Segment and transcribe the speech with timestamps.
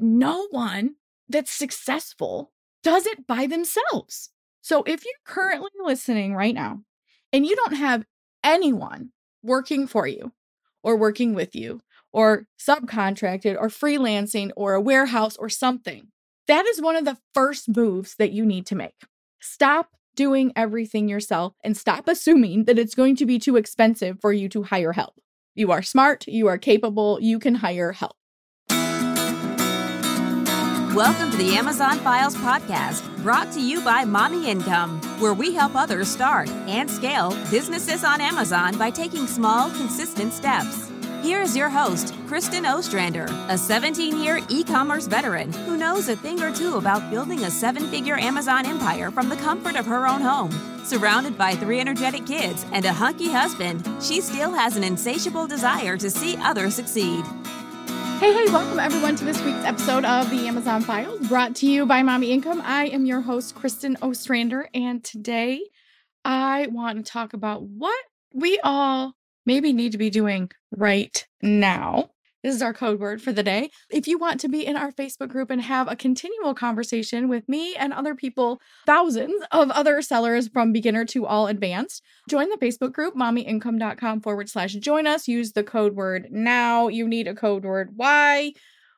[0.00, 0.96] no one
[1.28, 2.52] that's successful
[2.82, 4.30] does it by themselves.
[4.62, 6.80] So if you're currently listening right now
[7.32, 8.04] and you don't have
[8.42, 9.10] anyone
[9.42, 10.32] working for you
[10.82, 11.80] or working with you
[12.12, 16.08] or subcontracted or freelancing or a warehouse or something,
[16.46, 19.04] that is one of the first moves that you need to make.
[19.40, 24.32] Stop doing everything yourself and stop assuming that it's going to be too expensive for
[24.32, 25.14] you to hire help.
[25.54, 28.16] You are smart, you are capable, you can hire help.
[30.94, 35.76] Welcome to the Amazon Files podcast, brought to you by Mommy Income, where we help
[35.76, 40.90] others start and scale businesses on Amazon by taking small, consistent steps.
[41.22, 46.16] Here is your host, Kristen Ostrander, a 17 year e commerce veteran who knows a
[46.16, 50.08] thing or two about building a seven figure Amazon empire from the comfort of her
[50.08, 50.50] own home.
[50.84, 55.96] Surrounded by three energetic kids and a hunky husband, she still has an insatiable desire
[55.96, 57.24] to see others succeed.
[58.20, 61.86] Hey, hey, welcome everyone to this week's episode of the Amazon Files brought to you
[61.86, 62.60] by Mommy Income.
[62.66, 65.62] I am your host, Kristen Ostrander, and today
[66.22, 68.04] I want to talk about what
[68.34, 69.14] we all
[69.46, 72.10] maybe need to be doing right now
[72.42, 73.70] this is our code word for the day.
[73.90, 77.48] If you want to be in our Facebook group and have a continual conversation with
[77.48, 82.56] me and other people, thousands of other sellers from beginner to all advanced, join the
[82.56, 85.28] Facebook group, mommyincome.com forward slash join us.
[85.28, 86.88] Use the code word now.
[86.88, 87.90] You need a code word.
[87.96, 88.52] Why?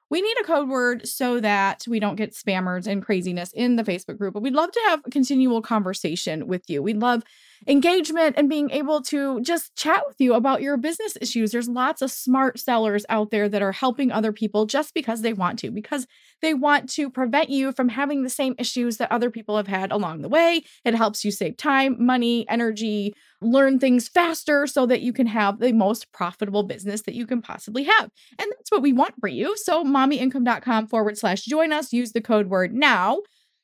[0.09, 3.83] We need a code word so that we don't get spammers and craziness in the
[3.83, 4.35] Facebook group.
[4.35, 6.83] But we'd love to have a continual conversation with you.
[6.83, 7.23] We'd love
[7.67, 11.53] engagement and being able to just chat with you about your business issues.
[11.53, 15.33] There's lots of smart sellers out there that are helping other people just because they
[15.33, 16.07] want to, because
[16.41, 19.93] they want to prevent you from having the same issues that other people have had
[19.93, 20.63] along the way.
[20.85, 25.59] It helps you save time, money, energy, learn things faster so that you can have
[25.59, 28.11] the most profitable business that you can possibly have.
[28.39, 29.57] And that's what we want for you.
[29.57, 33.21] So, mommyincome.com forward slash join us, use the code word now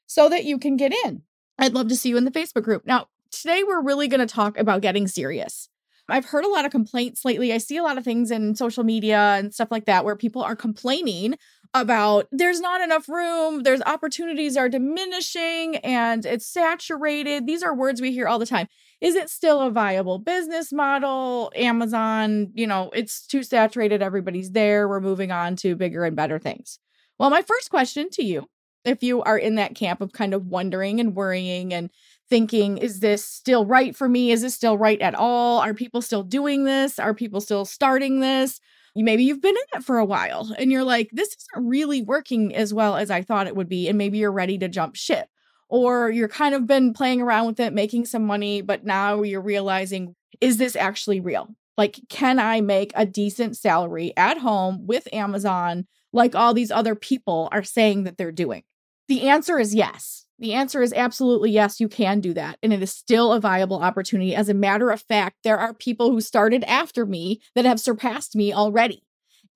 [0.07, 1.23] so that you can get in.
[1.59, 2.87] I'd love to see you in the Facebook group.
[2.87, 5.69] Now, today we're really going to talk about getting serious.
[6.11, 7.53] I've heard a lot of complaints lately.
[7.53, 10.43] I see a lot of things in social media and stuff like that where people
[10.43, 11.37] are complaining
[11.75, 17.47] about there's not enough room, there's opportunities are diminishing and it's saturated.
[17.47, 18.69] These are words we hear all the time.
[19.03, 21.53] Is it still a viable business model?
[21.55, 26.39] Amazon, you know, it's too saturated, everybody's there, we're moving on to bigger and better
[26.39, 26.79] things.
[27.19, 28.47] Well, my first question to you,
[28.85, 31.91] if you are in that camp of kind of wondering and worrying and
[32.29, 34.31] thinking, is this still right for me?
[34.31, 35.61] Is this still right at all?
[35.61, 36.99] Are people still doing this?
[36.99, 38.61] Are people still starting this?
[38.95, 42.55] Maybe you've been in it for a while and you're like, this isn't really working
[42.55, 43.89] as well as I thought it would be.
[43.89, 45.29] And maybe you're ready to jump ship.
[45.69, 49.43] Or you're kind of been playing around with it, making some money, but now you're
[49.43, 51.49] realizing, is this actually real?
[51.77, 56.95] Like, can I make a decent salary at home with Amazon like all these other
[56.95, 58.63] people are saying that they're doing?
[59.09, 60.25] The answer is yes.
[60.39, 62.59] The answer is absolutely yes, you can do that.
[62.63, 64.35] And it is still a viable opportunity.
[64.35, 68.37] As a matter of fact, there are people who started after me that have surpassed
[68.37, 69.03] me already.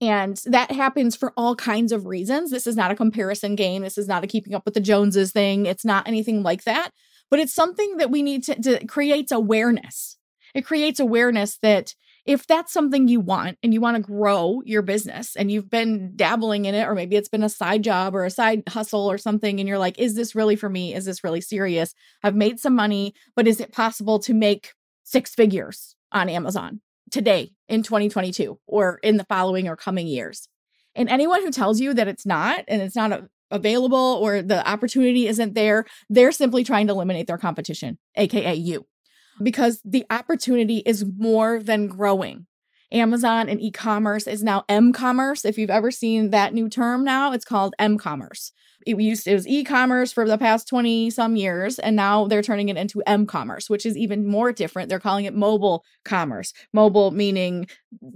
[0.00, 2.50] And that happens for all kinds of reasons.
[2.50, 3.82] This is not a comparison game.
[3.82, 5.66] This is not a keeping up with the Joneses thing.
[5.66, 6.90] It's not anything like that.
[7.30, 10.16] But it's something that we need to, to create awareness.
[10.54, 11.94] It creates awareness that
[12.24, 16.12] if that's something you want and you want to grow your business and you've been
[16.14, 19.18] dabbling in it, or maybe it's been a side job or a side hustle or
[19.18, 20.94] something, and you're like, is this really for me?
[20.94, 21.94] Is this really serious?
[22.22, 24.72] I've made some money, but is it possible to make
[25.02, 26.80] six figures on Amazon
[27.10, 30.48] today in 2022 or in the following or coming years?
[30.94, 35.26] And anyone who tells you that it's not and it's not available or the opportunity
[35.26, 38.86] isn't there, they're simply trying to eliminate their competition, AKA you
[39.42, 42.46] because the opportunity is more than growing.
[42.92, 45.44] Amazon and e-commerce is now m-commerce.
[45.44, 48.52] If you've ever seen that new term now, it's called m-commerce.
[48.86, 52.68] It used it was e-commerce for the past 20 some years and now they're turning
[52.68, 54.88] it into m-commerce, which is even more different.
[54.88, 56.52] They're calling it mobile commerce.
[56.72, 57.66] Mobile meaning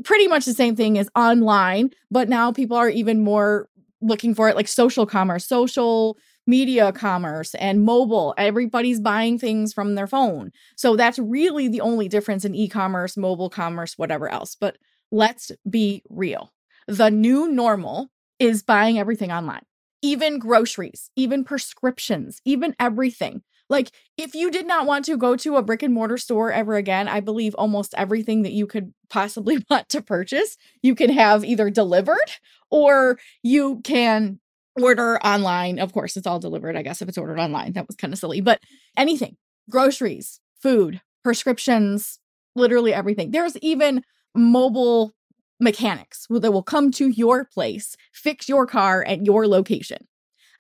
[0.05, 3.69] pretty much the same thing as online, but now people are even more
[4.03, 8.35] looking for it like social commerce, social media commerce and mobile.
[8.39, 10.53] Everybody's buying things from their phone.
[10.77, 14.55] So that's really the only difference in e commerce, mobile commerce, whatever else.
[14.55, 14.77] But
[15.11, 16.53] let's be real.
[16.87, 18.09] The new normal
[18.39, 19.63] is buying everything online,
[20.03, 23.43] even groceries, even prescriptions, even everything.
[23.69, 26.77] Like, if you did not want to go to a brick and mortar store ever
[26.77, 31.45] again, I believe almost everything that you could possibly want to purchase, you can have
[31.45, 32.31] either delivered
[32.71, 34.39] or you can
[34.81, 35.79] order online.
[35.79, 37.73] Of course, it's all delivered, I guess, if it's ordered online.
[37.73, 38.61] That was kind of silly, but
[38.97, 39.37] anything
[39.69, 42.19] groceries, food, prescriptions,
[42.55, 43.31] literally everything.
[43.33, 44.03] There's even
[44.35, 45.13] mobile
[45.59, 50.07] mechanics that will come to your place, fix your car at your location.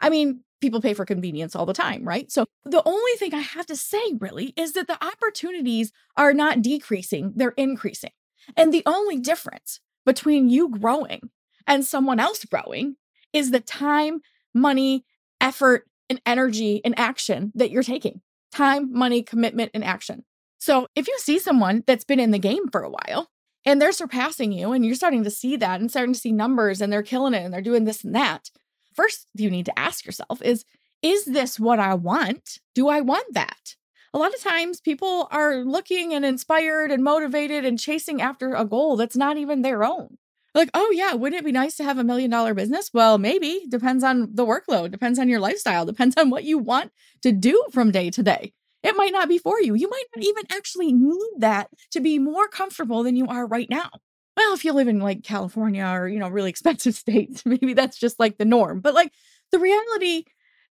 [0.00, 2.30] I mean, people pay for convenience all the time, right?
[2.30, 6.62] So the only thing I have to say really is that the opportunities are not
[6.62, 8.10] decreasing, they're increasing.
[8.56, 11.30] And the only difference between you growing
[11.66, 12.96] and someone else growing
[13.32, 14.20] is the time,
[14.54, 15.04] money,
[15.40, 18.20] effort, and energy and action that you're taking.
[18.52, 20.24] Time, money, commitment, and action.
[20.58, 23.28] So if you see someone that's been in the game for a while
[23.64, 26.80] and they're surpassing you and you're starting to see that and starting to see numbers
[26.80, 28.50] and they're killing it and they're doing this and that,
[28.94, 30.64] first you need to ask yourself is
[31.02, 32.58] is this what I want?
[32.74, 33.76] Do I want that?
[34.14, 38.64] A lot of times people are looking and inspired and motivated and chasing after a
[38.64, 40.16] goal that's not even their own.
[40.56, 42.90] Like, oh yeah, wouldn't it be nice to have a million dollar business?
[42.92, 43.66] Well, maybe.
[43.68, 46.90] Depends on the workload, depends on your lifestyle, depends on what you want
[47.22, 48.52] to do from day to day.
[48.82, 49.74] It might not be for you.
[49.74, 53.68] You might not even actually need that to be more comfortable than you are right
[53.70, 53.90] now
[54.36, 57.98] well, if you live in like California or, you know, really expensive states, maybe that's
[57.98, 58.80] just like the norm.
[58.80, 59.12] But like
[59.50, 60.24] the reality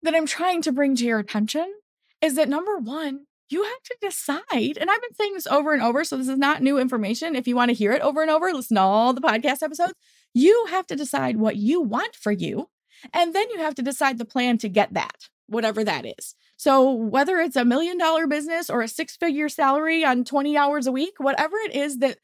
[0.02, 1.72] that I'm trying to bring to your attention
[2.20, 4.76] is that number one, you have to decide.
[4.78, 6.02] And I've been saying this over and over.
[6.02, 7.36] So this is not new information.
[7.36, 9.94] If you want to hear it over and over, listen to all the podcast episodes.
[10.34, 12.68] You have to decide what you want for you.
[13.12, 16.34] And then you have to decide the plan to get that, whatever that is.
[16.56, 20.88] So, whether it's a million dollar business or a six figure salary on 20 hours
[20.88, 22.18] a week, whatever it is that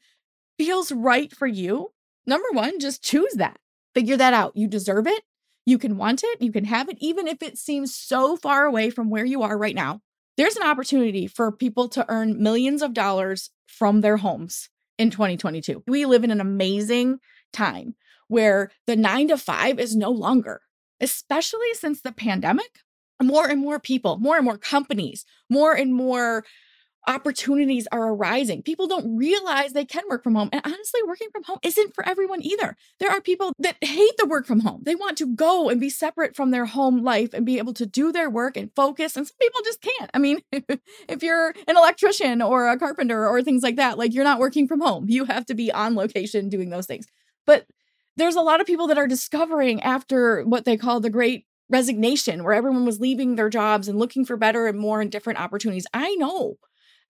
[0.57, 1.91] feels right for you,
[2.25, 3.57] number one, just choose that.
[3.93, 4.57] Figure that out.
[4.57, 5.23] You deserve it.
[5.65, 6.41] You can want it.
[6.41, 9.57] You can have it, even if it seems so far away from where you are
[9.57, 10.01] right now.
[10.37, 15.83] There's an opportunity for people to earn millions of dollars from their homes in 2022.
[15.87, 17.19] We live in an amazing
[17.51, 17.95] time
[18.27, 20.61] where the nine to five is no longer,
[21.01, 22.79] especially since the pandemic.
[23.21, 26.43] More and more people, more and more companies, more and more
[27.07, 28.61] opportunities are arising.
[28.61, 30.49] People don't realize they can work from home.
[30.51, 32.75] And honestly, working from home isn't for everyone either.
[32.99, 34.81] There are people that hate the work from home.
[34.83, 37.85] They want to go and be separate from their home life and be able to
[37.85, 39.15] do their work and focus.
[39.15, 40.11] And some people just can't.
[40.13, 44.23] I mean, if you're an electrician or a carpenter or things like that, like you're
[44.23, 45.05] not working from home.
[45.09, 47.07] You have to be on location doing those things.
[47.45, 47.65] But
[48.17, 52.43] there's a lot of people that are discovering after what they call the great resignation,
[52.43, 55.87] where everyone was leaving their jobs and looking for better and more and different opportunities.
[55.93, 56.57] I know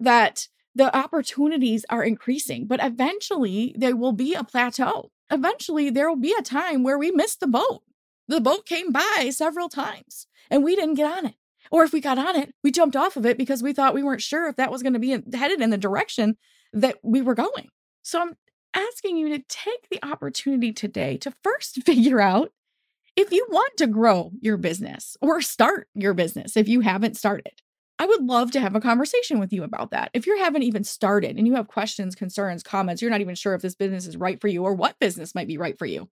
[0.01, 5.11] that the opportunities are increasing, but eventually there will be a plateau.
[5.29, 7.83] Eventually, there will be a time where we missed the boat.
[8.27, 11.35] The boat came by several times and we didn't get on it.
[11.71, 14.03] Or if we got on it, we jumped off of it because we thought we
[14.03, 16.37] weren't sure if that was going to be headed in the direction
[16.73, 17.69] that we were going.
[18.01, 18.35] So I'm
[18.73, 22.51] asking you to take the opportunity today to first figure out
[23.15, 27.61] if you want to grow your business or start your business if you haven't started.
[28.01, 30.09] I would love to have a conversation with you about that.
[30.15, 33.53] If you haven't even started and you have questions, concerns, comments, you're not even sure
[33.53, 36.09] if this business is right for you or what business might be right for you.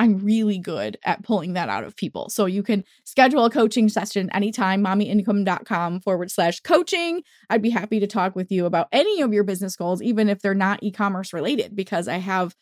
[0.00, 2.28] I'm really good at pulling that out of people.
[2.28, 7.22] So you can schedule a coaching session anytime, mommyincome.com forward slash coaching.
[7.48, 10.42] I'd be happy to talk with you about any of your business goals, even if
[10.42, 12.56] they're not e commerce related, because I have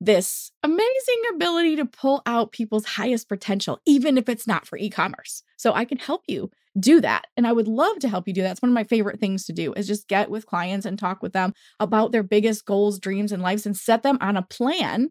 [0.00, 4.88] this amazing ability to pull out people's highest potential, even if it's not for e
[4.88, 5.42] commerce.
[5.56, 7.24] So I can help you do that.
[7.36, 8.52] And I would love to help you do that.
[8.52, 11.22] It's one of my favorite things to do is just get with clients and talk
[11.22, 15.10] with them about their biggest goals, dreams, and lives and set them on a plan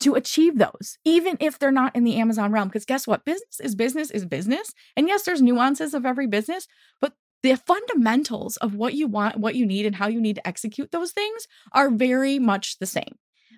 [0.00, 2.68] to achieve those, even if they're not in the Amazon realm.
[2.68, 3.24] Because guess what?
[3.24, 4.72] Business is business is business.
[4.96, 6.66] And yes, there's nuances of every business,
[7.00, 10.46] but the fundamentals of what you want, what you need, and how you need to
[10.46, 13.16] execute those things are very much the same.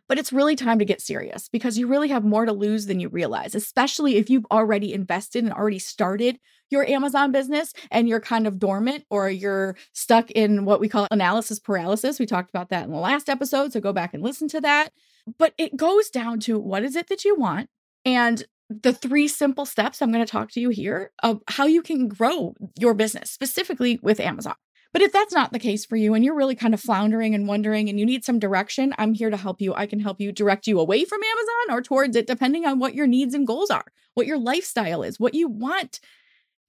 [0.08, 3.00] But it's really time to get serious because you really have more to lose than
[3.00, 6.38] you realize, especially if you've already invested and already started
[6.70, 11.06] your Amazon business and you're kind of dormant or you're stuck in what we call
[11.10, 12.18] analysis paralysis.
[12.18, 14.90] We talked about that in the last episode, so go back and listen to that.
[15.38, 17.68] But it goes down to what is it that you want?
[18.04, 21.82] And the three simple steps I'm going to talk to you here of how you
[21.82, 24.54] can grow your business, specifically with Amazon.
[24.92, 27.46] But if that's not the case for you and you're really kind of floundering and
[27.46, 29.72] wondering and you need some direction, I'm here to help you.
[29.74, 32.94] I can help you direct you away from Amazon or towards it, depending on what
[32.94, 36.00] your needs and goals are, what your lifestyle is, what you want.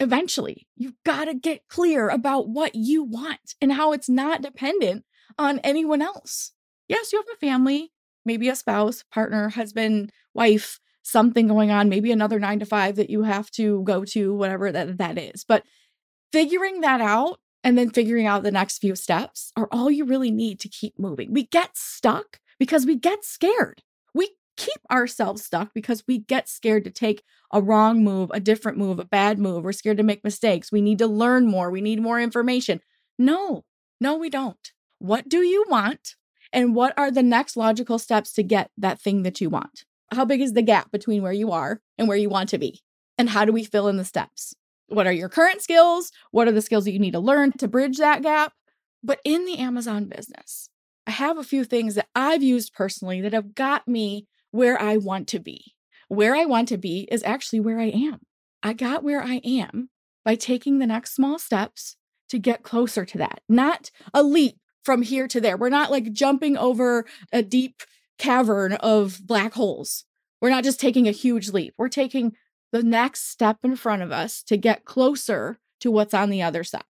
[0.02, 5.06] Eventually, you've got to get clear about what you want and how it's not dependent
[5.38, 6.54] on anyone else.
[6.88, 7.92] Yes, you have a family,
[8.26, 13.12] maybe a spouse, partner, husband, wife, something going on, maybe another nine to five that
[13.12, 15.44] you have to go to, whatever that, that is.
[15.44, 15.66] But
[16.32, 20.32] figuring that out and then figuring out the next few steps are all you really
[20.32, 21.32] need to keep moving.
[21.32, 23.84] We get stuck because we get scared.
[24.62, 29.00] Keep ourselves stuck because we get scared to take a wrong move, a different move,
[29.00, 29.64] a bad move.
[29.64, 30.72] We're scared to make mistakes.
[30.72, 31.72] We need to learn more.
[31.72, 32.80] We need more information.
[33.18, 33.66] No,
[34.00, 34.72] no, we don't.
[35.00, 36.16] What do you want?
[36.54, 39.84] And what are the next logical steps to get that thing that you want?
[40.12, 42.82] How big is the gap between where you are and where you want to be?
[43.18, 44.54] And how do we fill in the steps?
[44.90, 46.12] What are your current skills?
[46.30, 48.54] What are the skills that you need to learn to bridge that gap?
[49.04, 50.70] But in the Amazon business,
[51.08, 54.98] I have a few things that I've used personally that have got me where I
[54.98, 55.74] want to be.
[56.08, 58.20] Where I want to be is actually where I am.
[58.62, 59.90] I got where I am
[60.24, 61.96] by taking the next small steps
[62.30, 65.58] to get closer to that, not a leap from here to there.
[65.58, 67.82] We're not like jumping over a deep
[68.18, 70.06] cavern of black holes.
[70.42, 71.74] We're not just taking a huge leap.
[71.78, 72.34] We're taking
[72.72, 76.64] the next step in front of us to get closer to what's on the other
[76.64, 76.84] side.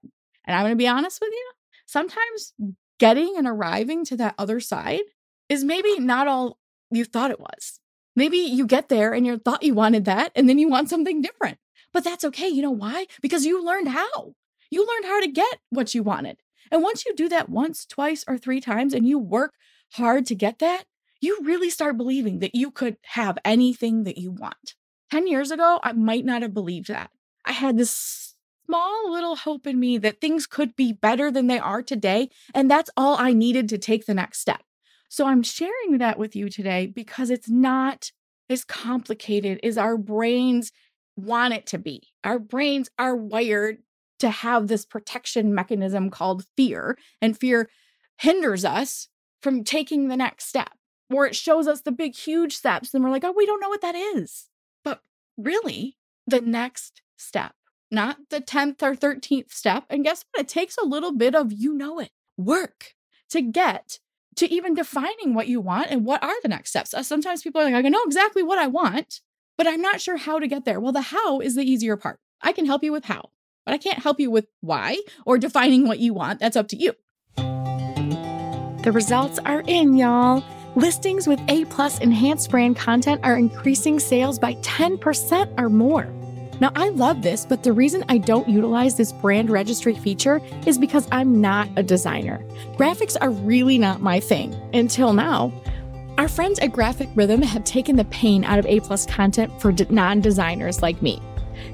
[0.46, 1.52] And I'm going to be honest with you,
[1.86, 2.54] sometimes
[3.00, 5.02] getting and arriving to that other side
[5.50, 6.58] is maybe not all
[6.92, 7.80] you thought it was.
[8.16, 11.22] Maybe you get there and you thought you wanted that and then you want something
[11.22, 11.58] different.
[11.94, 12.48] But that's okay.
[12.48, 13.08] You know why?
[13.22, 14.34] Because you learned how.
[14.70, 16.38] You learned how to get what you wanted.
[16.72, 19.56] And once you do that once, twice, or three times, and you work
[19.94, 20.86] hard to get that,
[21.20, 24.76] you really start believing that you could have anything that you want.
[25.12, 27.12] 10 years ago, I might not have believed that.
[27.44, 31.60] I had this small little hope in me that things could be better than they
[31.60, 32.30] are today.
[32.54, 34.62] And that's all I needed to take the next step.
[35.12, 38.14] So I'm sharing that with you today because it's not
[38.50, 40.72] as complicated as our brains
[41.18, 42.04] want it to be.
[42.24, 43.80] Our brains are wired
[44.20, 47.70] to have this protection mechanism called fear, and fear
[48.20, 49.10] hinders us
[49.44, 50.72] from taking the next step,
[51.14, 53.68] or it shows us the big, huge steps, and we're like, oh, we don't know
[53.68, 54.48] what that is.
[54.82, 55.02] But
[55.38, 57.56] really, the next step,
[57.92, 59.84] not the 10th or 13th step.
[59.90, 60.46] And guess what?
[60.46, 62.94] It takes a little bit of you know it work
[63.32, 64.00] to get
[64.36, 66.94] to even defining what you want and what are the next steps.
[66.94, 69.22] Uh, sometimes people are like, I know exactly what I want,
[69.58, 70.80] but I'm not sure how to get there.
[70.80, 72.20] Well, the how is the easier part.
[72.42, 73.30] I can help you with how,
[73.66, 76.40] but I can't help you with why or defining what you want.
[76.40, 76.94] That's up to you.
[78.84, 80.44] The results are in, y'all.
[80.76, 86.21] Listings with A plus enhanced brand content are increasing sales by 10% or more.
[86.62, 90.78] Now, I love this, but the reason I don't utilize this brand registry feature is
[90.78, 92.40] because I'm not a designer.
[92.78, 95.52] Graphics are really not my thing until now.
[96.20, 99.74] Our friends at Graphic Rhythm have taken the pain out of A plus content for
[99.90, 101.20] non designers like me.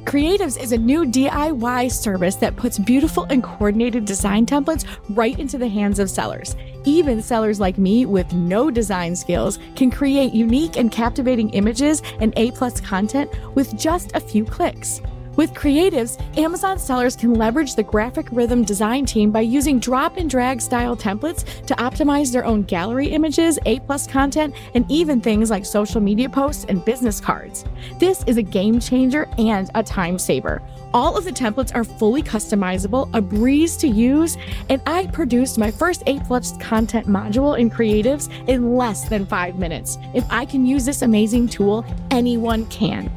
[0.04, 5.58] Creatives is a new DIY service that puts beautiful and coordinated design templates right into
[5.58, 6.56] the hands of sellers.
[6.86, 12.34] Even sellers like me with no design skills can create unique and captivating images and
[12.38, 15.02] A plus content with just a few clicks.
[15.38, 20.28] With creatives, Amazon sellers can leverage the graphic rhythm design team by using drop and
[20.28, 25.52] drag style templates to optimize their own gallery images, A plus content, and even things
[25.52, 27.66] like social media posts and business cards.
[28.00, 30.60] This is a game changer and a time saver.
[30.92, 34.40] All of the templates are fully customizable, a breeze to use,
[34.70, 39.60] and I produced my first A plus content module in creatives in less than five
[39.60, 40.00] minutes.
[40.16, 43.12] If I can use this amazing tool, anyone can.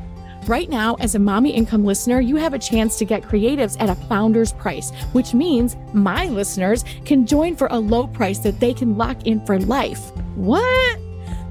[0.47, 3.91] Right now, as a Mommy Income listener, you have a chance to get creatives at
[3.91, 8.73] a founder's price, which means my listeners can join for a low price that they
[8.73, 10.11] can lock in for life.
[10.35, 10.99] What?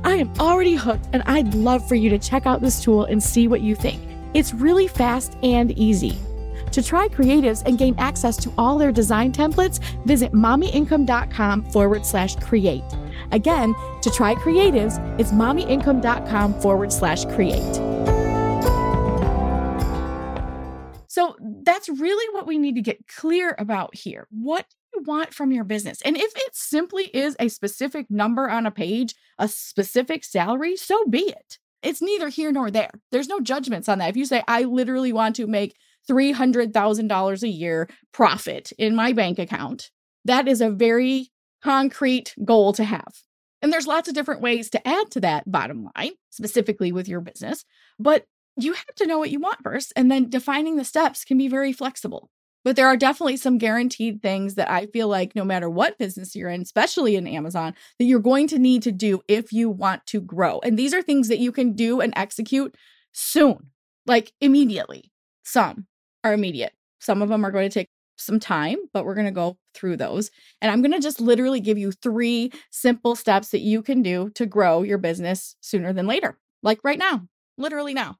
[0.03, 3.21] I am already hooked, and I'd love for you to check out this tool and
[3.21, 4.01] see what you think.
[4.33, 6.17] It's really fast and easy.
[6.71, 12.35] To try creatives and gain access to all their design templates, visit mommyincome.com forward slash
[12.37, 12.83] create.
[13.31, 17.98] Again, to try creatives, it's mommyincome.com forward slash create.
[21.09, 24.27] So that's really what we need to get clear about here.
[24.29, 26.03] What do you want from your business?
[26.03, 31.05] And if it simply is a specific number on a page, a specific salary, so
[31.05, 31.57] be it.
[31.81, 32.91] It's neither here nor there.
[33.11, 34.11] There's no judgments on that.
[34.11, 35.75] If you say, I literally want to make
[36.07, 39.89] $300,000 a year profit in my bank account,
[40.25, 41.29] that is a very
[41.63, 43.23] concrete goal to have.
[43.63, 47.19] And there's lots of different ways to add to that bottom line, specifically with your
[47.19, 47.65] business.
[47.97, 48.25] But
[48.63, 51.47] you have to know what you want first, and then defining the steps can be
[51.47, 52.29] very flexible.
[52.65, 56.35] But there are definitely some guaranteed things that I feel like no matter what business
[56.35, 60.05] you're in, especially in Amazon, that you're going to need to do if you want
[60.07, 60.59] to grow.
[60.59, 62.75] And these are things that you can do and execute
[63.13, 63.71] soon,
[64.05, 65.11] like immediately.
[65.43, 65.87] Some
[66.23, 69.31] are immediate, some of them are going to take some time, but we're going to
[69.31, 70.29] go through those.
[70.61, 74.29] And I'm going to just literally give you three simple steps that you can do
[74.35, 78.17] to grow your business sooner than later, like right now, literally now.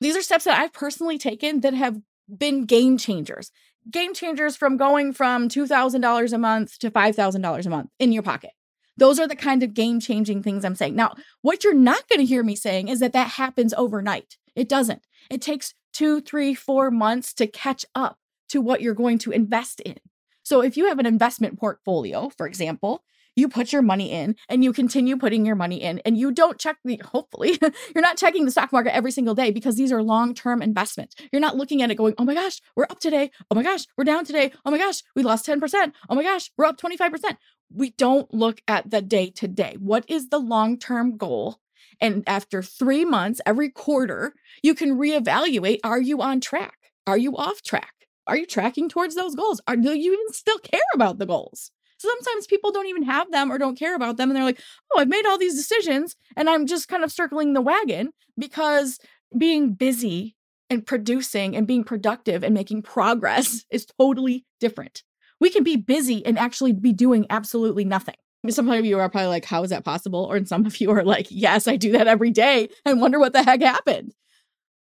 [0.00, 3.50] These are steps that I've personally taken that have been game changers.
[3.90, 8.52] Game changers from going from $2,000 a month to $5,000 a month in your pocket.
[8.96, 10.94] Those are the kind of game changing things I'm saying.
[10.94, 14.36] Now, what you're not going to hear me saying is that that happens overnight.
[14.54, 15.06] It doesn't.
[15.30, 18.18] It takes two, three, four months to catch up
[18.50, 19.96] to what you're going to invest in.
[20.42, 23.04] So, if you have an investment portfolio, for example,
[23.36, 26.58] you put your money in and you continue putting your money in and you don't
[26.58, 27.58] check the hopefully
[27.94, 31.14] you're not checking the stock market every single day because these are long-term investments.
[31.32, 33.30] You're not looking at it going oh my gosh we're up today.
[33.50, 34.52] Oh my gosh we're down today.
[34.64, 37.36] Oh my gosh we lost 10% oh my gosh we're up 25%
[37.72, 39.76] we don't look at the day to day.
[39.78, 41.60] What is the long-term goal?
[42.00, 46.76] And after three months every quarter you can reevaluate are you on track?
[47.06, 47.94] Are you off track?
[48.26, 49.60] Are you tracking towards those goals?
[49.66, 51.72] Are, do you even still care about the goals?
[52.00, 54.30] Sometimes people don't even have them or don't care about them.
[54.30, 54.60] And they're like,
[54.92, 58.98] oh, I've made all these decisions and I'm just kind of circling the wagon because
[59.36, 60.36] being busy
[60.70, 65.02] and producing and being productive and making progress is totally different.
[65.40, 68.16] We can be busy and actually be doing absolutely nothing.
[68.48, 70.24] some of you are probably like, how is that possible?
[70.24, 73.32] Or some of you are like, yes, I do that every day and wonder what
[73.32, 74.14] the heck happened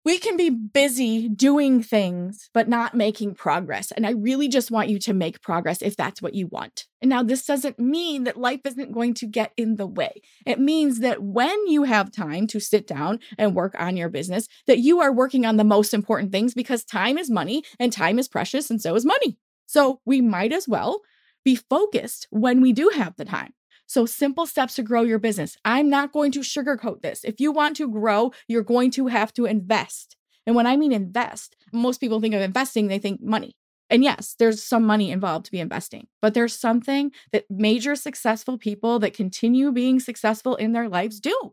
[0.05, 3.93] we can be busy doing things, but not making progress.
[3.93, 6.87] And I really just want you to make progress if that's what you want.
[7.01, 10.23] And now, this doesn't mean that life isn't going to get in the way.
[10.45, 14.49] It means that when you have time to sit down and work on your business,
[14.67, 18.19] that you are working on the most important things because time is money and time
[18.19, 19.39] is precious and so is money.
[19.67, 21.01] So we might as well
[21.45, 23.53] be focused when we do have the time.
[23.93, 25.59] So, simple steps to grow your business.
[25.67, 27.25] I'm not going to sugarcoat this.
[27.25, 30.17] If you want to grow, you're going to have to invest.
[30.47, 33.55] And when I mean invest, most people think of investing, they think money.
[33.91, 38.57] And yes, there's some money involved to be investing, but there's something that major successful
[38.57, 41.53] people that continue being successful in their lives do.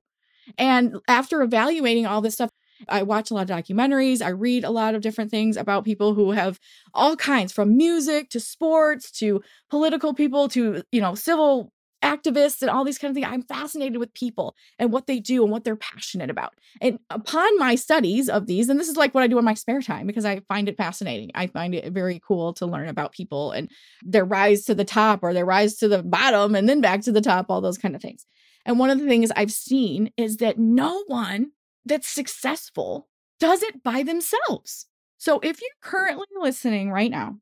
[0.58, 2.52] And after evaluating all this stuff,
[2.88, 4.22] I watch a lot of documentaries.
[4.22, 6.58] I read a lot of different things about people who have
[6.94, 12.70] all kinds from music to sports to political people to, you know, civil activists and
[12.70, 13.28] all these kind of things.
[13.30, 16.54] I'm fascinated with people and what they do and what they're passionate about.
[16.82, 19.54] And upon my studies of these, and this is like what I do in my
[19.54, 21.32] spare time because I find it fascinating.
[21.36, 23.70] I find it very cool to learn about people and
[24.04, 27.12] their rise to the top or their rise to the bottom and then back to
[27.12, 28.26] the top, all those kind of things.
[28.66, 31.52] And one of the things I've seen is that no one
[31.86, 33.08] that's successful
[33.40, 34.86] does it by themselves.
[35.18, 37.38] So if you're currently listening right now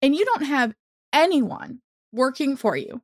[0.00, 0.74] and you don't have
[1.12, 1.80] anyone
[2.12, 3.00] working for you,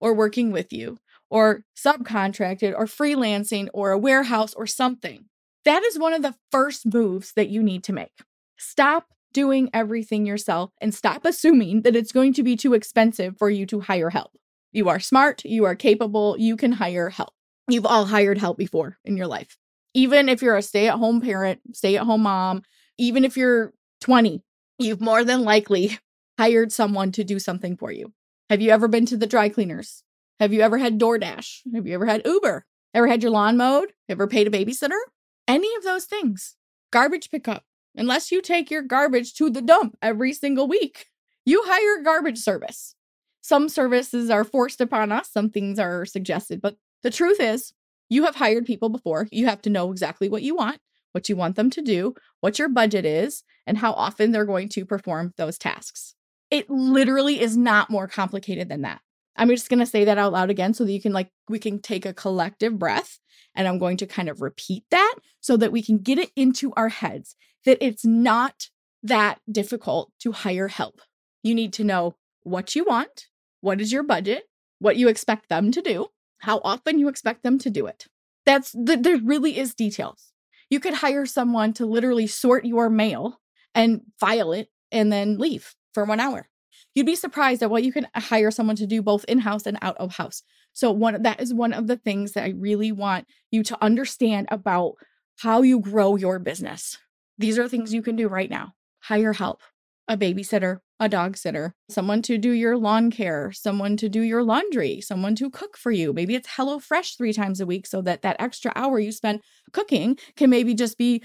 [0.00, 0.98] or working with you
[1.30, 5.26] or subcontracted or freelancing or a warehouse or something.
[5.64, 8.12] That is one of the first moves that you need to make.
[8.58, 13.48] Stop doing everything yourself and stop assuming that it's going to be too expensive for
[13.48, 14.32] you to hire help.
[14.72, 17.32] You are smart, you are capable, you can hire help.
[17.68, 19.56] You've all hired help before in your life.
[19.94, 22.62] Even if you're a stay at home parent, stay at home mom,
[22.98, 24.42] even if you're 20,
[24.78, 25.98] you've more than likely
[26.38, 28.12] hired someone to do something for you.
[28.50, 30.02] Have you ever been to the dry cleaners?
[30.40, 31.60] Have you ever had DoorDash?
[31.72, 32.66] Have you ever had Uber?
[32.92, 33.92] Ever had your lawn mowed?
[34.08, 34.98] Ever paid a babysitter?
[35.46, 36.56] Any of those things.
[36.90, 37.62] Garbage pickup.
[37.94, 41.06] Unless you take your garbage to the dump every single week,
[41.44, 42.96] you hire garbage service.
[43.40, 47.72] Some services are forced upon us, some things are suggested, but the truth is,
[48.08, 49.28] you have hired people before.
[49.30, 50.80] You have to know exactly what you want,
[51.12, 54.68] what you want them to do, what your budget is, and how often they're going
[54.70, 56.16] to perform those tasks.
[56.50, 59.00] It literally is not more complicated than that.
[59.36, 61.58] I'm just going to say that out loud again so that you can, like, we
[61.58, 63.18] can take a collective breath.
[63.54, 66.72] And I'm going to kind of repeat that so that we can get it into
[66.76, 68.68] our heads that it's not
[69.02, 71.00] that difficult to hire help.
[71.42, 73.26] You need to know what you want,
[73.60, 74.44] what is your budget,
[74.78, 76.08] what you expect them to do,
[76.40, 78.06] how often you expect them to do it.
[78.46, 80.32] That's the, there really is details.
[80.68, 83.40] You could hire someone to literally sort your mail
[83.74, 86.48] and file it and then leave for one hour.
[86.94, 89.78] You'd be surprised at what you can hire someone to do both in house and
[89.82, 90.42] out of house.
[90.72, 94.48] So one that is one of the things that I really want you to understand
[94.50, 94.94] about
[95.38, 96.98] how you grow your business.
[97.38, 98.72] These are things you can do right now.
[99.00, 99.62] Hire help,
[100.08, 104.44] a babysitter, a dog sitter, someone to do your lawn care, someone to do your
[104.44, 106.12] laundry, someone to cook for you.
[106.12, 109.40] Maybe it's HelloFresh 3 times a week so that that extra hour you spend
[109.72, 111.22] cooking can maybe just be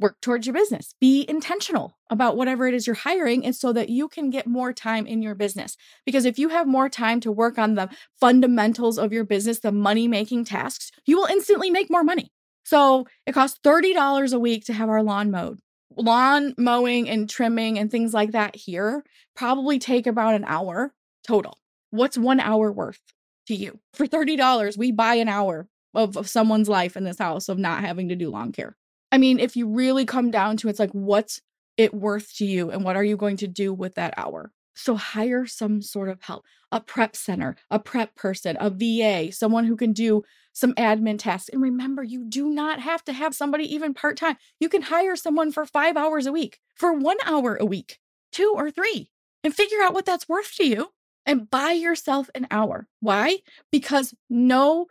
[0.00, 0.94] work towards your business.
[1.00, 4.72] Be intentional about whatever it is you're hiring and so that you can get more
[4.72, 5.76] time in your business.
[6.04, 9.70] Because if you have more time to work on the fundamentals of your business, the
[9.70, 12.32] money making tasks, you will instantly make more money.
[12.64, 15.58] So it costs $30 a week to have our lawn mowed.
[15.96, 19.04] Lawn mowing and trimming and things like that here
[19.36, 20.94] probably take about an hour
[21.26, 21.58] total.
[21.90, 23.00] What's one hour worth
[23.48, 23.80] to you?
[23.92, 27.80] For $30, we buy an hour of, of someone's life in this house of not
[27.80, 28.76] having to do lawn care.
[29.12, 31.40] I mean, if you really come down to it, it's like, what's
[31.76, 32.70] it worth to you?
[32.70, 34.52] And what are you going to do with that hour?
[34.74, 39.64] So hire some sort of help, a prep center, a prep person, a VA, someone
[39.64, 41.48] who can do some admin tasks.
[41.52, 44.36] And remember, you do not have to have somebody even part time.
[44.58, 47.98] You can hire someone for five hours a week, for one hour a week,
[48.32, 49.10] two or three,
[49.44, 50.90] and figure out what that's worth to you.
[51.26, 52.88] and buy yourself an hour.
[53.00, 53.38] Why?
[53.70, 54.86] Because no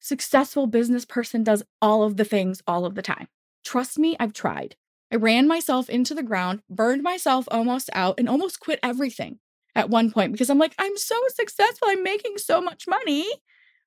[0.00, 3.28] successful business person does all of the things all of the time.
[3.64, 4.76] Trust me, I've tried.
[5.12, 9.38] I ran myself into the ground, burned myself almost out, and almost quit everything
[9.74, 11.88] at one point because I'm like, I'm so successful.
[11.90, 13.26] I'm making so much money,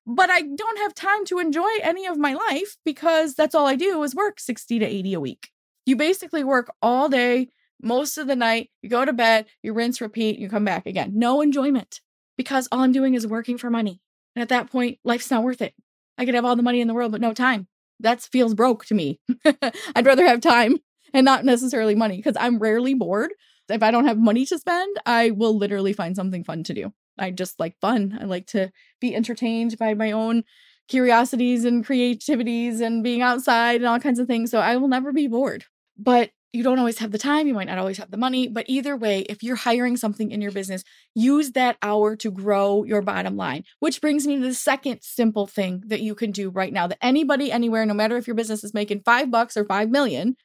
[0.06, 3.74] but I don't have time to enjoy any of my life because that's all I
[3.74, 5.50] do is work 60 to 80 a week.
[5.84, 7.48] You basically work all day,
[7.82, 11.12] most of the night, you go to bed, you rinse, repeat, you come back again.
[11.14, 12.00] No enjoyment
[12.36, 14.00] because all I'm doing is working for money.
[14.34, 15.74] And at that point, life's not worth it.
[16.18, 17.68] I could have all the money in the world, but no time.
[18.00, 19.20] That feels broke to me.
[19.94, 20.78] I'd rather have time
[21.14, 23.32] and not necessarily money because I'm rarely bored.
[23.68, 26.92] If I don't have money to spend, I will literally find something fun to do.
[27.18, 28.16] I just like fun.
[28.20, 30.44] I like to be entertained by my own
[30.88, 34.50] curiosities and creativities and being outside and all kinds of things.
[34.50, 35.64] So I will never be bored.
[35.98, 38.64] But you don't always have the time, you might not always have the money, but
[38.68, 40.82] either way, if you're hiring something in your business,
[41.14, 43.64] use that hour to grow your bottom line.
[43.78, 46.98] Which brings me to the second simple thing that you can do right now that
[47.00, 50.36] anybody anywhere, no matter if your business is making 5 bucks or 5 million,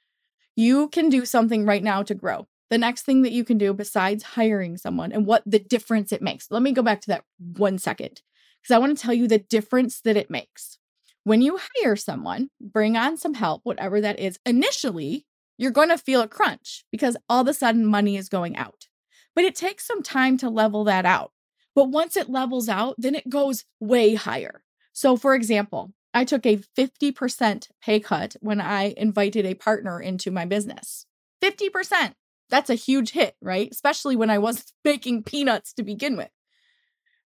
[0.56, 2.48] you can do something right now to grow.
[2.70, 6.22] The next thing that you can do besides hiring someone and what the difference it
[6.22, 6.48] makes.
[6.52, 8.22] Let me go back to that one second
[8.62, 10.78] because I want to tell you the difference that it makes.
[11.24, 15.26] When you hire someone, bring on some help, whatever that is, initially,
[15.62, 18.88] you're going to feel a crunch because all of a sudden money is going out.
[19.36, 21.34] But it takes some time to level that out.
[21.76, 24.64] But once it levels out, then it goes way higher.
[24.92, 30.32] So, for example, I took a 50% pay cut when I invited a partner into
[30.32, 31.06] my business.
[31.44, 32.14] 50%.
[32.50, 33.70] That's a huge hit, right?
[33.72, 36.32] Especially when I was making peanuts to begin with.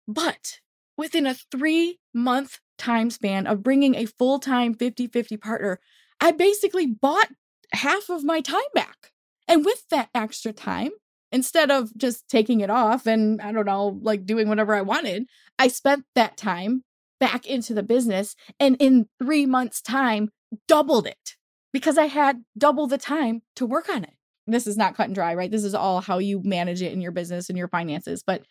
[0.08, 0.62] But
[0.98, 5.80] within a three month time span of bringing a full time 50 50 partner,
[6.20, 7.28] I basically bought
[7.74, 9.12] half of my time back.
[9.48, 10.92] And with that extra time,
[11.32, 15.26] instead of just taking it off and I don't know, like doing whatever I wanted,
[15.60, 16.84] I spent that time
[17.20, 20.30] back into the business and in three months' time,
[20.68, 21.36] doubled it
[21.74, 24.14] because I had double the time to work on it.
[24.48, 25.52] This is not cut and dry, right?
[25.52, 28.24] This is all how you manage it in your business and your finances.
[28.26, 28.44] But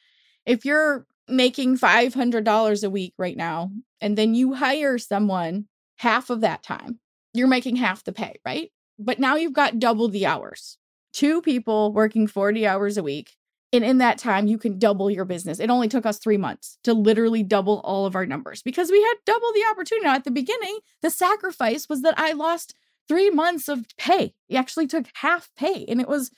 [0.44, 6.40] if you're making $500 a week right now and then you hire someone half of
[6.42, 6.98] that time,
[7.33, 8.70] you're making half the pay, right?
[8.98, 10.78] But now you've got double the hours.
[11.12, 13.37] Two people working 40 hours a week.
[13.72, 15.59] And in that time, you can double your business.
[15.59, 19.02] It only took us three months to literally double all of our numbers because we
[19.02, 20.07] had double the opportunity.
[20.07, 22.74] Now, at the beginning, the sacrifice was that I lost
[23.09, 24.35] three months of pay.
[24.48, 26.30] It actually took half pay and it was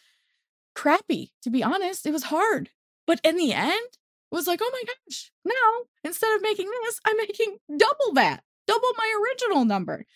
[0.75, 2.07] crappy, to be honest.
[2.07, 2.71] It was hard.
[3.07, 3.99] But in the end,
[4.33, 8.45] it was like, oh my gosh, now instead of making this, I'm making double that,
[8.67, 10.07] double my original number,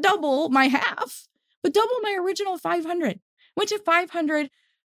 [0.00, 1.28] double my half
[1.64, 3.18] but double my original 500.
[3.56, 4.50] Went to 500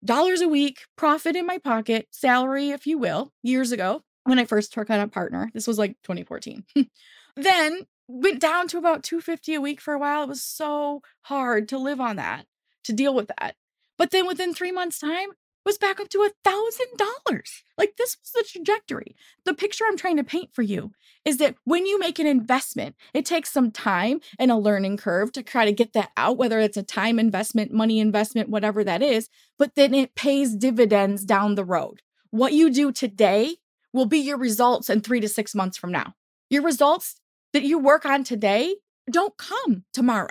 [0.04, 4.45] dollars a week profit in my pocket, salary, if you will, years ago when I
[4.45, 5.49] first took on a partner.
[5.54, 6.65] This was like 2014.
[7.36, 10.23] then went down to about 250 a week for a while.
[10.23, 12.45] It was so hard to live on that,
[12.84, 13.56] to deal with that.
[13.97, 15.30] But then within three months' time,
[15.65, 17.63] was back up to a thousand dollars.
[17.78, 19.15] Like this was the trajectory.
[19.45, 20.91] The picture I'm trying to paint for you
[21.25, 25.32] is that when you make an investment, it takes some time and a learning curve
[25.34, 29.01] to try to get that out, whether it's a time investment, money investment, whatever that
[29.01, 32.01] is, but then it pays dividends down the road.
[32.30, 33.56] What you do today
[33.91, 36.13] will be your results in three to six months from now.
[36.49, 37.15] Your results
[37.54, 38.75] that you work on today
[39.10, 40.28] don't come tomorrow.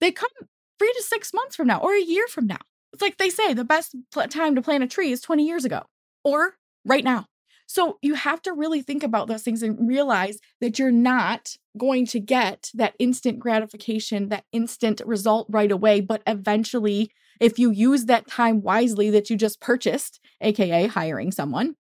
[0.00, 0.30] They come
[0.78, 2.58] three to six months from now or a year from now.
[2.94, 5.64] It's like they say the best pl- time to plant a tree is 20 years
[5.64, 5.82] ago
[6.22, 6.54] or
[6.84, 7.26] right now.
[7.66, 12.06] So you have to really think about those things and realize that you're not going
[12.06, 16.00] to get that instant gratification, that instant result right away.
[16.00, 21.74] But eventually, if you use that time wisely that you just purchased, AKA hiring someone,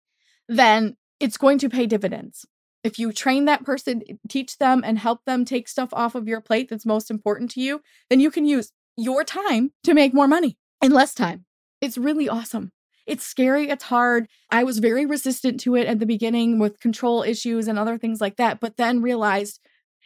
[0.47, 2.45] then it's going to pay dividends.
[2.85, 6.39] If you train that person, teach them, and help them take stuff off of your
[6.39, 10.27] plate that's most important to you, then you can use your time to make more
[10.27, 11.45] money in less time.
[11.79, 12.71] It's really awesome.
[13.07, 14.27] It's scary, it's hard.
[14.49, 18.21] I was very resistant to it at the beginning with control issues and other things
[18.21, 19.59] like that, but then realized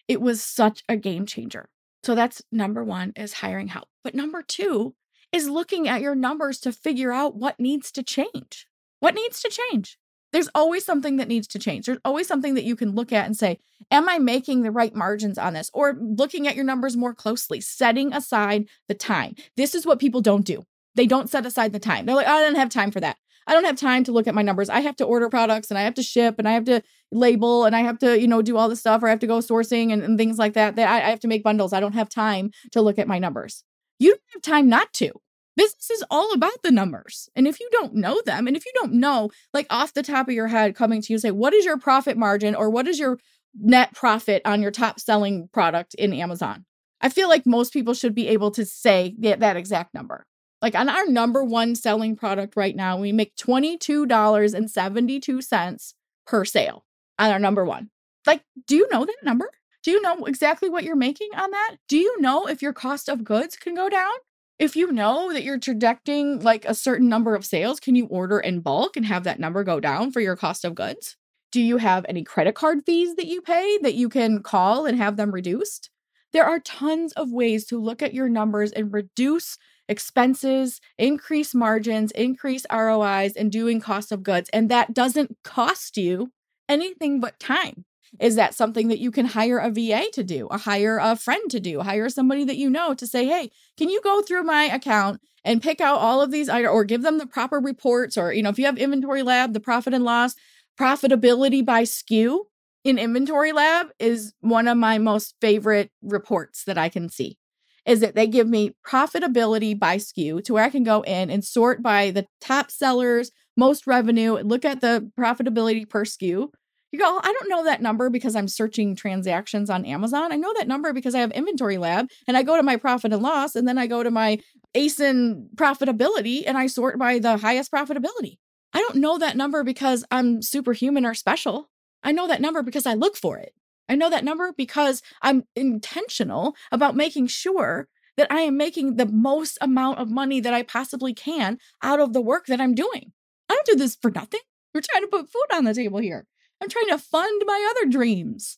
[0.07, 1.69] it was such a game changer.
[2.03, 3.89] So that's number 1 is hiring help.
[4.03, 4.95] But number 2
[5.31, 8.67] is looking at your numbers to figure out what needs to change.
[8.99, 9.97] What needs to change?
[10.35, 11.85] There's always something that needs to change.
[11.85, 13.57] There's always something that you can look at and say,
[13.89, 15.71] Am I making the right margins on this?
[15.73, 19.35] Or looking at your numbers more closely, setting aside the time.
[19.55, 20.63] This is what people don't do.
[20.95, 22.05] They don't set aside the time.
[22.05, 23.15] They're like, I don't have time for that.
[23.47, 24.69] I don't have time to look at my numbers.
[24.69, 26.81] I have to order products and I have to ship and I have to
[27.13, 29.27] label and I have to, you know, do all this stuff or I have to
[29.27, 30.75] go sourcing and, and things like that.
[30.75, 31.71] That I, I have to make bundles.
[31.71, 33.63] I don't have time to look at my numbers.
[33.99, 35.13] You don't have time not to.
[35.55, 37.29] Business is all about the numbers.
[37.35, 40.27] And if you don't know them, and if you don't know, like off the top
[40.27, 42.99] of your head, coming to you, say, what is your profit margin or what is
[42.99, 43.19] your
[43.57, 46.65] net profit on your top selling product in Amazon?
[46.99, 50.25] I feel like most people should be able to say that exact number.
[50.61, 55.93] Like on our number one selling product right now, we make $22.72
[56.25, 56.85] per sale
[57.19, 57.91] on our number one.
[58.25, 59.51] Like, do you know that number?
[59.83, 61.75] Do you know exactly what you're making on that?
[61.87, 64.13] Do you know if your cost of goods can go down?
[64.57, 68.39] If you know that you're projecting like a certain number of sales, can you order
[68.39, 71.17] in bulk and have that number go down for your cost of goods?
[71.51, 74.97] Do you have any credit card fees that you pay that you can call and
[74.97, 75.89] have them reduced?
[76.31, 79.57] There are tons of ways to look at your numbers and reduce
[79.89, 84.49] expenses, increase margins, increase ROIs, and doing cost of goods.
[84.53, 86.31] And that doesn't cost you
[86.69, 87.85] anything but time.
[88.19, 91.49] Is that something that you can hire a VA to do, or hire a friend
[91.51, 94.63] to do, hire somebody that you know to say, hey, can you go through my
[94.63, 98.17] account and pick out all of these items or give them the proper reports?
[98.17, 100.35] Or, you know, if you have inventory lab, the profit and loss,
[100.79, 102.39] profitability by SKU
[102.83, 107.37] in inventory lab is one of my most favorite reports that I can see.
[107.85, 111.43] Is that they give me profitability by SKU to where I can go in and
[111.43, 116.49] sort by the top sellers, most revenue, look at the profitability per SKU
[116.91, 120.31] you go, oh, I don't know that number because I'm searching transactions on Amazon.
[120.31, 123.11] I know that number because I have Inventory Lab and I go to my profit
[123.11, 124.39] and loss and then I go to my
[124.75, 128.37] ASIN profitability and I sort by the highest profitability.
[128.73, 131.69] I don't know that number because I'm superhuman or special.
[132.03, 133.53] I know that number because I look for it.
[133.89, 139.05] I know that number because I'm intentional about making sure that I am making the
[139.05, 143.11] most amount of money that I possibly can out of the work that I'm doing.
[143.49, 144.41] I don't do this for nothing.
[144.73, 146.25] We're trying to put food on the table here.
[146.61, 148.57] I'm trying to fund my other dreams.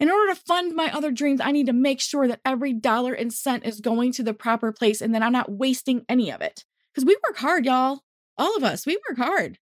[0.00, 3.12] In order to fund my other dreams, I need to make sure that every dollar
[3.12, 6.40] and cent is going to the proper place and that I'm not wasting any of
[6.40, 6.64] it.
[6.92, 8.00] Because we work hard, y'all.
[8.36, 9.58] All of us, we work hard.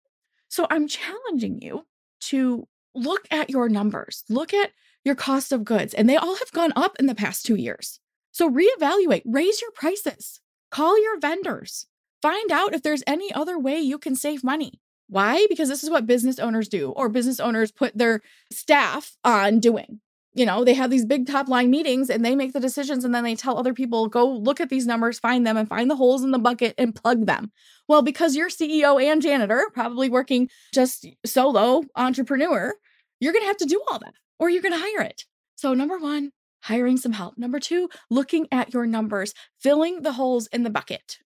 [0.50, 1.86] So I'm challenging you
[2.22, 4.72] to look at your numbers, look at
[5.04, 8.00] your cost of goods, and they all have gone up in the past two years.
[8.32, 10.39] So reevaluate, raise your prices,
[10.72, 11.88] call your vendors,
[12.22, 14.80] find out if there's any other way you can save money.
[15.13, 15.45] Why?
[15.47, 18.21] Because this is what business owners do, or business owners put their
[18.52, 19.99] staff on doing.
[20.34, 23.13] You know, they have these big top line meetings and they make the decisions and
[23.13, 25.97] then they tell other people, go look at these numbers, find them, and find the
[25.97, 27.52] holes in the bucket and plug them.
[27.88, 32.73] Well, because you're CEO and janitor, probably working just solo entrepreneur,
[33.19, 35.26] you're going to have to do all that or you're going to hire it.
[35.56, 36.32] So, number one,
[36.63, 37.38] hiring some help.
[37.38, 41.19] Number two, looking at your numbers, filling the holes in the bucket.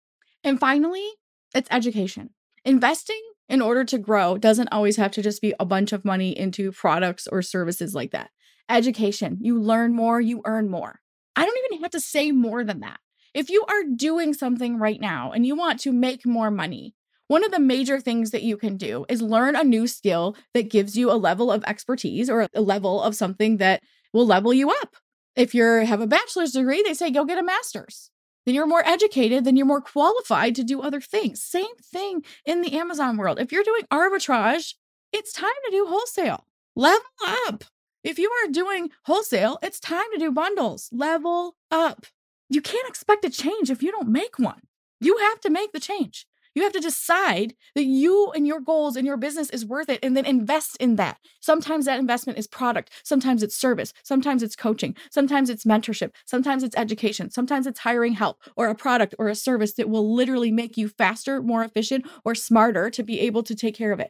[0.43, 1.07] And finally,
[1.55, 2.31] it's education.
[2.65, 6.37] Investing in order to grow doesn't always have to just be a bunch of money
[6.37, 8.31] into products or services like that.
[8.69, 10.99] Education, you learn more, you earn more.
[11.35, 12.99] I don't even have to say more than that.
[13.33, 16.95] If you are doing something right now and you want to make more money,
[17.27, 20.71] one of the major things that you can do is learn a new skill that
[20.71, 23.83] gives you a level of expertise or a level of something that
[24.13, 24.95] will level you up.
[25.35, 28.09] If you have a bachelor's degree, they say go get a master's
[28.47, 31.43] then you're more educated, then you're more qualified to do other things.
[31.43, 33.39] Same thing in the Amazon world.
[33.41, 34.75] If you're doing arbitrage,
[35.11, 36.45] it's time to do wholesale.
[36.73, 37.01] Level
[37.45, 37.65] up.
[38.05, 40.87] If you are doing wholesale, it's time to do bundles.
[40.93, 42.05] Level up.
[42.49, 44.61] You can't expect a change if you don't make one.
[45.01, 46.25] You have to make the change.
[46.57, 49.99] You have to decide that you and your goals and your business is worth it
[50.01, 51.19] and then invest in that.
[51.39, 56.63] Sometimes that investment is product, sometimes it's service, sometimes it's coaching, sometimes it's mentorship, sometimes
[56.63, 60.51] it's education, sometimes it's hiring help or a product or a service that will literally
[60.51, 64.09] make you faster, more efficient, or smarter to be able to take care of it.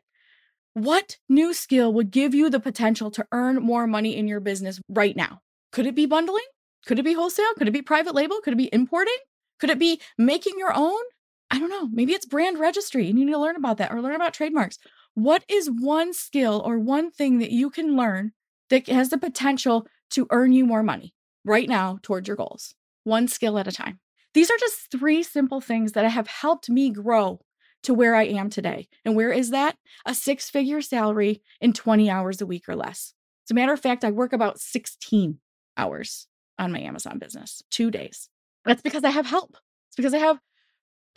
[0.74, 4.80] What new skill would give you the potential to earn more money in your business
[4.88, 5.42] right now?
[5.74, 6.46] Could it be bundling?
[6.86, 7.54] Could it be wholesale?
[7.58, 8.40] Could it be private label?
[8.40, 9.18] Could it be importing?
[9.60, 11.02] Could it be making your own?
[11.50, 13.10] I don't know, maybe it's brand registry.
[13.10, 14.78] And you need to learn about that or learn about trademarks.
[15.14, 18.34] What is one skill or one thing that you can learn
[18.70, 21.14] that has the potential to earn you more money
[21.46, 22.76] right now towards your goals?
[23.04, 24.00] One skill at a time.
[24.34, 27.40] These are just three simple things that have helped me grow
[27.84, 28.88] to where I am today.
[29.06, 29.78] And where is that?
[30.06, 33.14] A six figure salary in 20 hours a week or less.
[33.48, 35.40] As a matter of fact, I work about 16
[35.78, 36.28] hours
[36.60, 38.30] on my Amazon business, two days.
[38.66, 39.56] That's because I have help.
[39.88, 40.40] It's because I have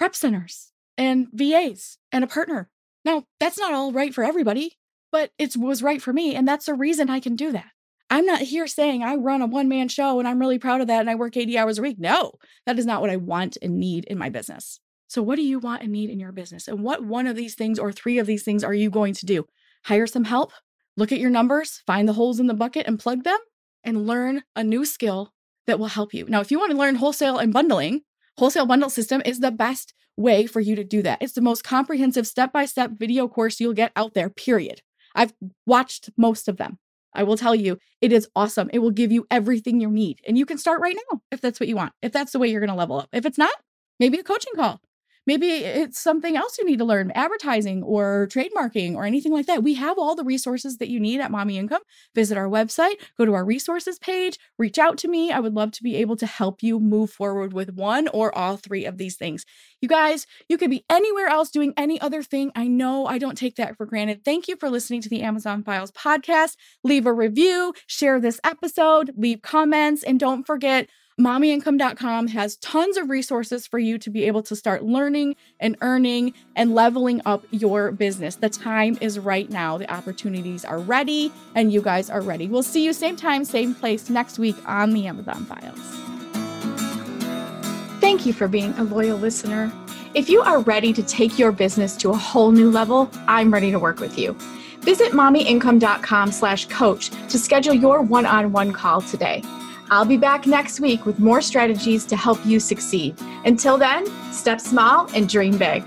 [0.01, 2.71] prep centers and VAs and a partner.
[3.05, 4.79] Now, that's not all right for everybody,
[5.13, 6.35] but it was right for me.
[6.35, 7.73] And that's the reason I can do that.
[8.09, 10.87] I'm not here saying I run a one man show and I'm really proud of
[10.87, 11.99] that and I work 80 hours a week.
[11.99, 12.33] No,
[12.65, 14.81] that is not what I want and need in my business.
[15.07, 16.67] So, what do you want and need in your business?
[16.67, 19.27] And what one of these things or three of these things are you going to
[19.27, 19.45] do?
[19.85, 20.53] Hire some help,
[20.97, 23.39] look at your numbers, find the holes in the bucket and plug them,
[23.85, 25.35] and learn a new skill
[25.67, 26.25] that will help you.
[26.27, 28.01] Now, if you want to learn wholesale and bundling,
[28.41, 31.19] Wholesale bundle system is the best way for you to do that.
[31.21, 34.81] It's the most comprehensive step by step video course you'll get out there, period.
[35.15, 35.35] I've
[35.67, 36.79] watched most of them.
[37.13, 38.71] I will tell you, it is awesome.
[38.73, 40.23] It will give you everything you need.
[40.27, 42.49] And you can start right now if that's what you want, if that's the way
[42.49, 43.11] you're going to level up.
[43.13, 43.53] If it's not,
[43.99, 44.81] maybe a coaching call.
[45.31, 49.63] Maybe it's something else you need to learn, advertising or trademarking or anything like that.
[49.63, 51.83] We have all the resources that you need at Mommy Income.
[52.17, 55.31] Visit our website, go to our resources page, reach out to me.
[55.31, 58.57] I would love to be able to help you move forward with one or all
[58.57, 59.47] three of these things.
[59.81, 62.51] You guys, you could be anywhere else doing any other thing.
[62.57, 64.25] I know I don't take that for granted.
[64.25, 66.57] Thank you for listening to the Amazon Files podcast.
[66.83, 70.89] Leave a review, share this episode, leave comments, and don't forget
[71.21, 76.33] mommyincome.com has tons of resources for you to be able to start learning and earning
[76.57, 78.37] and leveling up your business.
[78.37, 79.77] The time is right now.
[79.77, 82.49] The opportunities are ready and you guys are ready.
[82.49, 85.79] We'll see you same time, same place next week on the Amazon Files.
[88.01, 89.71] Thank you for being a loyal listener.
[90.15, 93.71] If you are ready to take your business to a whole new level, I'm ready
[93.71, 94.33] to work with you.
[94.81, 99.43] Visit mommyincome.com slash coach to schedule your one-on-one call today.
[99.91, 103.17] I'll be back next week with more strategies to help you succeed.
[103.45, 105.85] Until then, step small and dream big.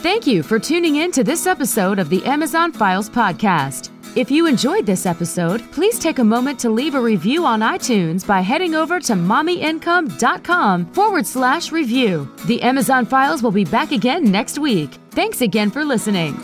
[0.00, 3.90] Thank you for tuning in to this episode of the Amazon Files podcast.
[4.16, 8.24] If you enjoyed this episode, please take a moment to leave a review on iTunes
[8.24, 12.30] by heading over to mommyincome.com forward slash review.
[12.46, 14.92] The Amazon Files will be back again next week.
[15.10, 16.34] Thanks again for listening.